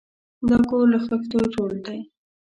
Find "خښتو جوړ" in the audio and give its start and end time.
1.05-1.69